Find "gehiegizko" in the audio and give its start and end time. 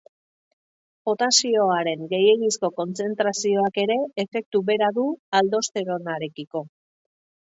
2.13-2.69